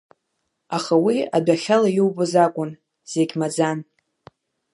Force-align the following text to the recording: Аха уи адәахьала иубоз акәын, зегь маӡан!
Аха 0.77 0.95
уи 1.05 1.17
адәахьала 1.35 1.89
иубоз 1.97 2.33
акәын, 2.45 2.71
зегь 3.11 3.33
маӡан! 3.39 3.79